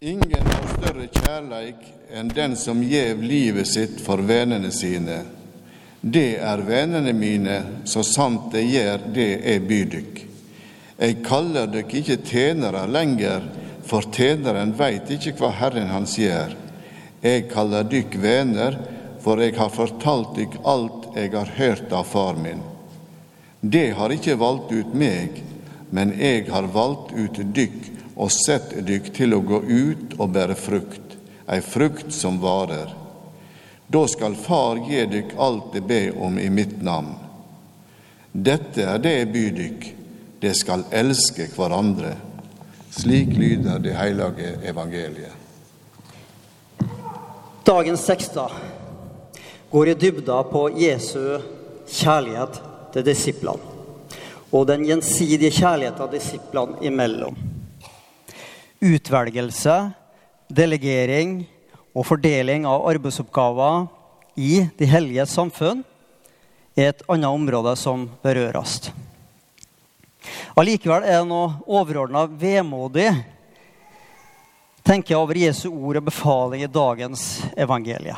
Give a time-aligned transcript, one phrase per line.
[0.00, 5.22] Ingen har større kjærleik enn den som gjev livet sitt for vennene sine.
[6.00, 7.54] Det er vennene mine,
[7.88, 10.20] så sant de gjør det jeg byr dykk.
[11.00, 13.48] Jeg kaller dykk ikke tjenere lenger,
[13.88, 16.52] for tjeneren veit ikke hva Herren hans gjør.
[17.24, 18.76] Jeg kaller dykk venner,
[19.24, 22.60] for jeg har fortalt dykk alt jeg har hørt av far min.
[23.64, 25.40] Det har ikke valgt ut meg,
[25.88, 30.56] men jeg har valgt ut dykk og sett dykk til å gå ut og bære
[30.58, 31.16] frukt,
[31.46, 32.90] ei frukt som varer.
[33.86, 37.12] Da skal Far gi dykk alt det ber om i mitt navn.
[38.32, 39.84] Dette er det jeg byr dykk,
[40.40, 42.16] det skal elske hverandre.
[42.96, 45.44] Slik lyder det hellige evangeliet.
[47.66, 48.52] Dagens tekster
[49.70, 51.36] går i dybda på Jesu
[51.90, 52.60] kjærlighet
[52.94, 53.74] til disiplene
[54.54, 57.34] og den gjensidige kjærligheten disiplene imellom.
[58.84, 59.76] Utvelgelse,
[60.52, 61.38] delegering
[61.96, 63.86] og fordeling av arbeidsoppgaver
[64.36, 65.80] i de hellige samfunn
[66.76, 68.90] er et annet område som berøres.
[70.58, 73.08] Allikevel er det noe overordna vemodig
[74.86, 77.24] tenker jeg over Jesu ord og befaling i dagens
[77.58, 78.14] evangelie.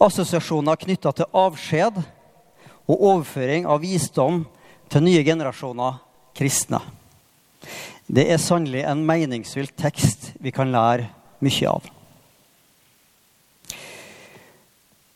[0.00, 1.98] Assosiasjoner knytta til avskjed
[2.88, 4.44] og overføring av visdom
[4.88, 5.98] til nye generasjoner
[6.38, 6.80] kristne.
[8.08, 11.08] Det er sannelig en meningsfylt tekst vi kan lære
[11.44, 11.88] mye av.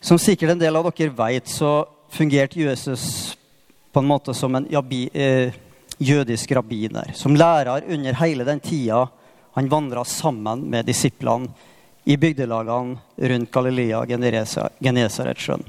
[0.00, 3.36] Som sikkert en del av dere vet, så fungerte Jesus
[3.92, 4.68] på en måte som en
[5.12, 5.52] eh,
[5.98, 7.12] jødisk rabbiner.
[7.14, 9.08] Som lærer under hele den tida
[9.52, 11.50] han vandra sammen med disiplene
[12.04, 15.64] i bygdelagene rundt Galilea Genesaretsjøen.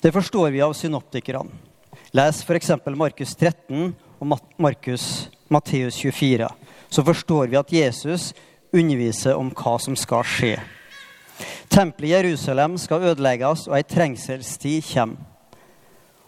[0.00, 1.50] Det forstår vi av synoptikerne.
[2.16, 2.70] Les f.eks.
[2.96, 6.48] Markus 13 og Markus Matteus 24.
[6.88, 8.32] Så forstår vi at Jesus
[8.72, 10.56] underviser om hva som skal skje.
[11.68, 15.32] Tempelet i Jerusalem skal ødelegges, og ei trengselstid kommer.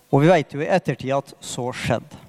[0.09, 2.25] Og vi vet jo i ettertid at så skjedde.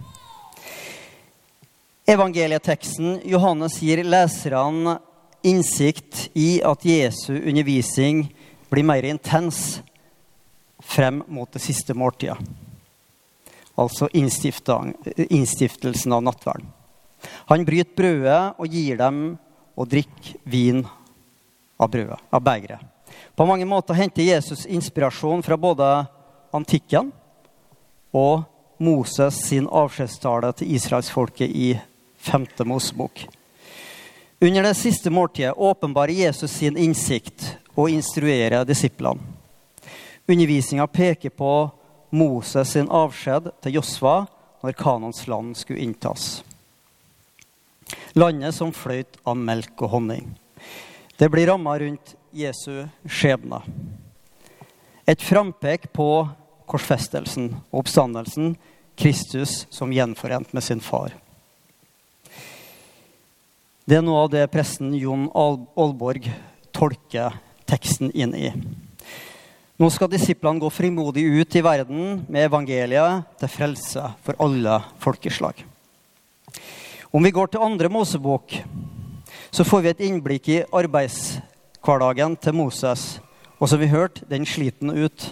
[2.09, 4.98] Evangelieteksten Johannes gir leserne
[5.46, 8.25] innsikt i at Jesu undervisning
[8.72, 9.80] blir mer intens
[10.84, 12.40] frem mot det siste måltidet.
[13.80, 16.68] Altså innstiftelsen av nattverden.
[17.52, 19.22] Han bryter brødet og gir dem
[19.80, 20.84] å drikke vin
[21.80, 22.84] av brødet, av begeret.
[23.36, 25.88] På mange måter henter Jesus inspirasjon fra både
[26.56, 27.12] antikken
[28.16, 28.44] og
[28.80, 31.74] Moses sin avskjedstale til israelsfolket i
[32.20, 32.48] 5.
[32.68, 33.26] Mosebok.
[34.40, 37.44] Under det siste måltidet åpenbarer Jesus sin innsikt
[37.76, 39.20] og instruerer disiplene.
[40.30, 41.52] Undervisninga peker på
[42.09, 44.24] Moses sin avskjed til Josva
[44.64, 46.42] når Kanons land skulle inntas.
[48.18, 50.34] Landet som fløyt av melk og honning.
[51.18, 53.62] Det blir ramma rundt Jesu skjebne.
[55.09, 56.09] Et frampek på
[56.69, 58.53] korsfestelsen og oppstandelsen,
[59.00, 61.16] Kristus som gjenforent med sin far.
[63.90, 66.28] Det er noe av det presten Jon Aalborg
[66.75, 68.52] tolker teksten inn i.
[69.80, 75.62] Nå skal disiplene gå frimodig ut i verden med evangeliet til frelse for alle folkeslag.
[77.16, 78.58] Om vi går til andre Mosebok,
[79.56, 83.06] så får vi et innblikk i arbeidshverdagen til Moses.
[83.56, 85.30] Og som vi hørte, den sliter han ut.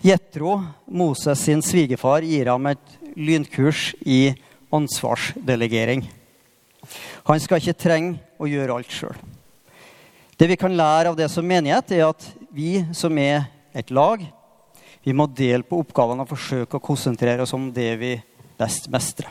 [0.00, 4.32] Jetro, Moses sin svigerfar, gir ham et lynkurs i
[4.72, 6.08] ansvarsdelegering.
[7.28, 9.20] Han skal ikke trenge å gjøre alt sjøl.
[10.38, 14.22] Det vi kan lære av det som menighet, er at vi som er et lag,
[15.02, 18.14] vi må dele på oppgavene og forsøke å konsentrere oss om det vi
[18.58, 19.30] best mestrer.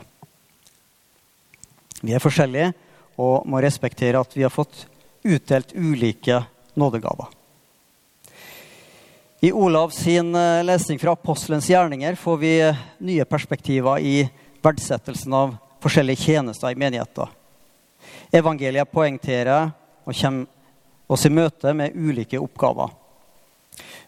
[2.01, 2.71] Vi er forskjellige
[3.17, 4.85] og må respektere at vi har fått
[5.25, 6.43] utdelt ulike
[6.77, 7.33] nådegaver.
[9.41, 12.53] I Olav sin eh, lesning fra apostelens gjerninger får vi
[13.05, 14.15] nye perspektiver i
[14.65, 17.29] verdsettelsen av forskjellige tjenester i menigheter.
[18.33, 19.69] Evangeliet poengterer
[20.05, 22.89] og kommer oss i møte med ulike oppgaver.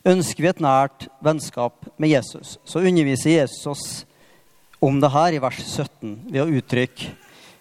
[0.08, 3.88] Ønsker vi et nært vennskap med Jesus, så underviser Jesus oss
[4.80, 7.10] om det her i vers 17 ved å uttrykke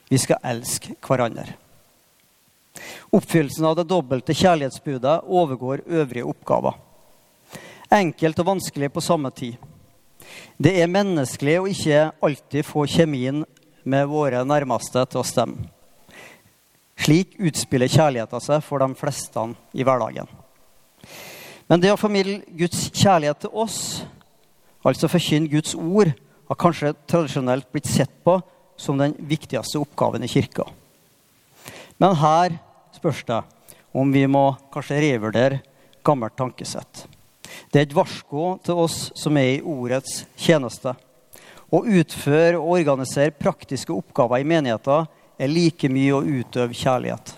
[0.08, 1.56] vi skal elske hverandre.
[3.10, 6.78] Oppfyllelsen av det dobbelte kjærlighetsbudet overgår øvrige oppgaver.
[7.90, 9.56] Enkelt og vanskelig på samme tid.
[10.60, 13.42] Det er menneskelig å ikke alltid få kjemien
[13.88, 15.70] med våre nærmeste til å stemme.
[16.98, 20.28] Slik utspiller kjærligheten seg for de fleste i hverdagen.
[21.68, 23.78] Men det å formidle Guds kjærlighet til oss,
[24.86, 26.14] altså forkynne Guds ord,
[26.48, 28.38] har kanskje tradisjonelt blitt sett på
[28.80, 30.64] som den viktigste oppgaven i kirka.
[32.00, 32.56] Men her
[32.96, 33.42] spørs det
[33.92, 35.60] om vi må kanskje revurdere
[36.06, 37.04] gammelt tankesett.
[37.68, 40.94] Det er et varsko til oss som er i ordets tjeneste.
[41.68, 47.34] Å utføre og organisere praktiske oppgaver i menigheten er like mye å utøve kjærlighet.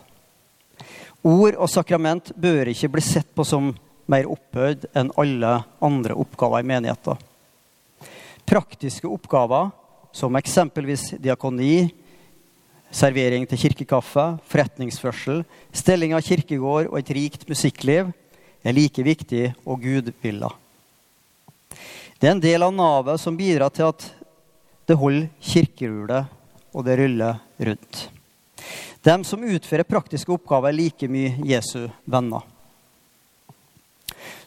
[1.26, 3.73] Ord og sakrament bør ikke bli sett på som
[4.11, 5.53] mer opphøyd enn alle
[5.85, 7.19] andre oppgaver i menigheten.
[8.49, 9.71] Praktiske oppgaver
[10.12, 11.91] som eksempelvis diakoni,
[12.91, 18.11] servering til kirkekaffe, forretningsførsel, stelling av kirkegård og et rikt musikkliv
[18.67, 20.51] er like viktig og gudvilla.
[22.21, 24.09] Det er en del av navet som bidrar til at
[24.91, 28.09] det holder kirkerullet og det ruller rundt.
[29.01, 32.45] De som utfører praktiske oppgaver, er like mye Jesu venner.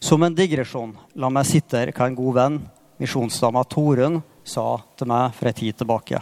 [0.03, 2.55] Som en digresjon, la meg sitte her hva en god venn,
[3.00, 6.19] misjonsdama Torunn, sa til meg for en tid tilbake.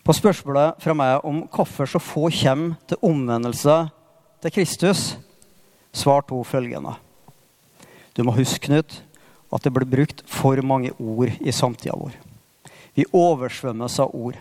[0.00, 3.74] På spørsmålet fra meg om hvorfor så få kommer til omvendelse
[4.40, 5.02] til Kristus,
[5.92, 6.94] svarte hun følgende.
[8.16, 9.02] Du må huske, Knut,
[9.52, 12.16] at det blir brukt for mange ord i samtida vår.
[12.96, 14.40] Vi oversvømmes av ord.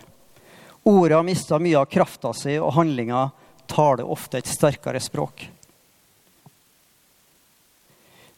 [0.87, 3.27] Orda mister mye av krafta si, og handlinga
[3.67, 5.49] taler ofte et sterkere språk.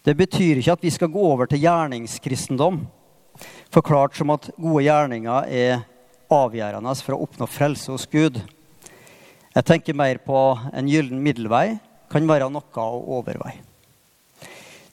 [0.05, 2.85] Det betyr ikke at vi skal gå over til gjerningskristendom,
[3.73, 5.81] forklart som at gode gjerninger er
[6.31, 8.39] avgjørende for å oppnå frelse hos Gud.
[9.55, 10.39] Jeg tenker mer på
[10.71, 11.79] en gyllen middelvei
[12.09, 13.59] kan være noe å overveie.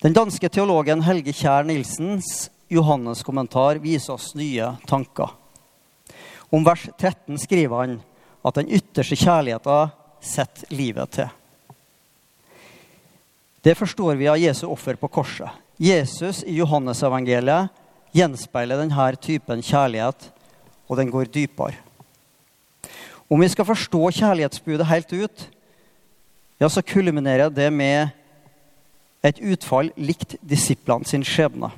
[0.03, 5.31] Den danske teologen Helge Kjær Nilsens Johannes-kommentar viser oss nye tanker.
[6.51, 7.97] Om vers 13 skriver han
[8.47, 11.33] at den ytterste kjærligheten setter livet til.
[13.67, 15.51] Det forstår vi av Jesu offer på korset.
[15.77, 17.73] Jesus i Johannesevangeliet
[18.15, 20.29] gjenspeiler denne typen kjærlighet,
[20.87, 21.75] og den går dypere.
[23.27, 25.49] Om vi skal forstå kjærlighetsbudet helt ut,
[26.63, 28.15] ja, så kulminerer det med
[29.27, 31.73] et utfall likt disiplene sin skjebne.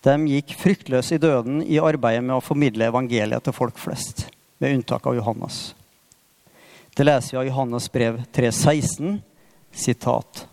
[0.00, 4.30] De gikk fryktløse i døden i arbeidet med å formidle evangeliet til folk flest,
[4.64, 5.74] med unntak av Johannes.
[6.96, 9.18] Det leser vi av Johannes brev 3,16,
[9.72, 10.44] sitat.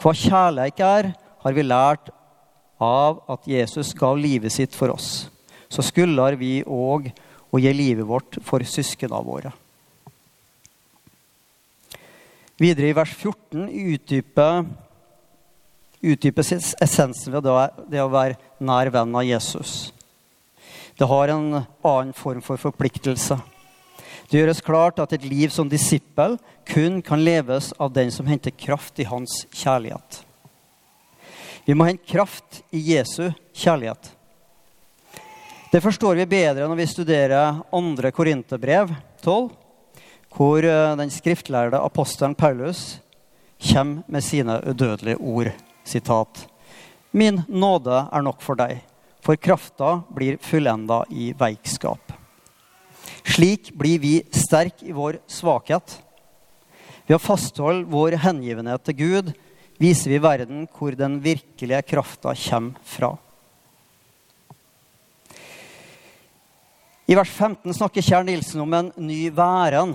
[0.00, 1.12] Hva kjærleik er,
[1.44, 2.10] har vi lært
[2.82, 5.28] av at Jesus gav livet sitt for oss.
[5.68, 7.10] Så skulle vi òg
[7.54, 9.52] å gi livet vårt for søsknene våre.
[12.60, 14.64] Videre i vers 14 utdyper
[16.04, 16.44] utdyper
[16.84, 17.46] essensen ved
[17.90, 19.88] det å være nær venn av Jesus.
[20.94, 23.38] Det har en annen form for forpliktelse.
[24.30, 26.38] Det gjøres klart at et liv som disippel
[26.68, 30.22] kun kan leves av den som henter kraft i hans kjærlighet.
[31.64, 34.10] Vi må hente kraft i Jesu kjærlighet.
[35.72, 38.92] Det forstår vi bedre når vi studerer andre Korinterbrev
[39.24, 39.48] 12,
[40.34, 43.00] hvor eh, den skriftlærde apostelen Paulus
[43.58, 45.50] kommer med sine udødelige ord
[45.84, 46.46] sitat,
[47.10, 48.80] Min nåde er nok for deg,
[49.22, 52.13] for krafta blir fullenda i veikskap.
[53.24, 55.96] Slik blir vi sterk i vår svakhet.
[57.08, 59.32] Ved å fastholde vår hengivenhet til Gud
[59.80, 63.14] viser vi verden hvor den virkelige krafta kommer fra.
[67.04, 69.92] I vers 15 snakker Kjær Nilsen om en ny væren.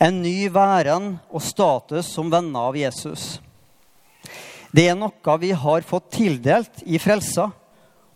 [0.00, 3.34] En ny væren og status som venner av Jesus.
[4.74, 7.50] Det er noe vi har fått tildelt i frelsa,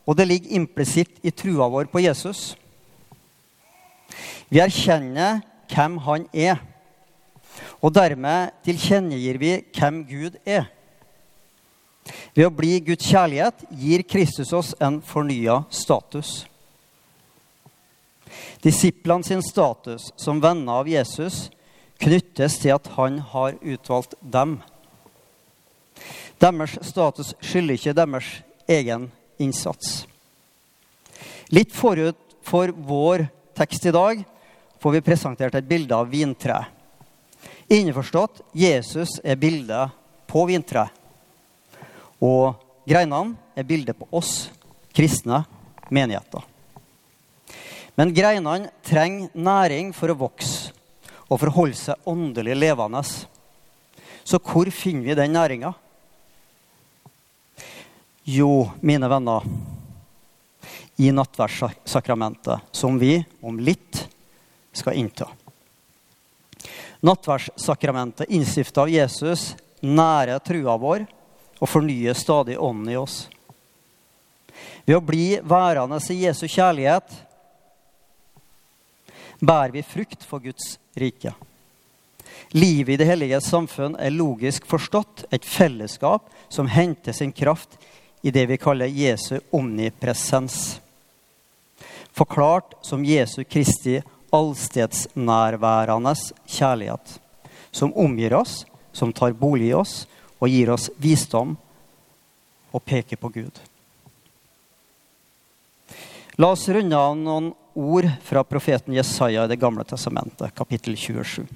[0.08, 2.56] og det ligger implisitt i trua vår på Jesus.
[4.48, 6.60] Vi erkjenner hvem han er,
[7.82, 10.68] og dermed tilkjennegir vi hvem Gud er.
[12.34, 16.46] Ved å bli Guds kjærlighet gir Kristus oss en fornya status.
[18.64, 21.46] Disiplene sin status som venner av Jesus
[22.02, 24.58] knyttes til at han har utvalgt dem.
[26.38, 28.28] Deres status skylder ikke deres
[28.70, 29.08] egen
[29.42, 30.04] innsats.
[31.50, 33.26] Litt forut for vår
[33.58, 34.20] tekst i dag
[34.78, 36.60] får vi presentert et bilde av vintre.
[37.68, 39.94] Innforstått Jesus er bildet
[40.30, 40.86] på vintre.
[42.22, 42.54] Og
[42.88, 44.48] greinene er bildet på oss
[44.94, 45.42] kristne
[45.90, 46.44] menigheter.
[47.98, 50.74] Men greinene trenger næring for å vokse
[51.28, 53.02] og for å holde seg åndelig levende.
[54.24, 55.74] Så hvor finner vi den næringa?
[58.28, 59.44] Jo, mine venner,
[60.98, 64.08] i nattverdssakramentet, som vi om litt
[64.72, 65.28] skal innta.
[67.00, 71.04] Nattverdssakramentet innstifta av Jesus nærer trua vår
[71.58, 73.28] og fornyer stadig ånden i oss.
[74.84, 77.14] Ved å bli værende i Jesu kjærlighet
[79.38, 81.30] bærer vi frukt for Guds rike.
[82.58, 87.78] Livet i det hellige samfunn er logisk forstått et fellesskap som henter sin kraft
[88.26, 90.80] i det vi kaller Jesu omnipresens.
[92.18, 94.00] Forklart som Jesu Kristi
[94.34, 96.14] allstedsnærværende
[96.46, 97.20] kjærlighet,
[97.70, 100.00] som omgir oss, som tar bolig i oss
[100.40, 101.54] og gir oss visdom
[102.74, 103.60] og peker på Gud.
[106.38, 111.46] La oss runde av noen ord fra profeten Jesaja i Det gamle testamentet, kapittel 27.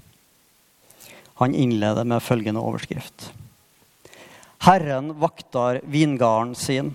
[1.42, 3.33] Han innleder med følgende overskrift.
[4.62, 6.92] Herren vaktar vingarden sin.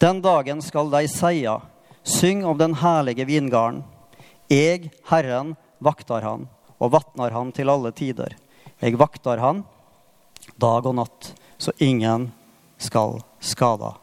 [0.00, 1.60] Den dagen skal de seia,
[2.04, 3.82] syng om den herlige vingarden.
[4.52, 8.36] Eg, Herren, vaktar han, og vatnar han til alle tider.
[8.82, 9.62] Eg vaktar han
[10.56, 12.30] dag og natt, så ingen
[12.82, 13.94] skal skada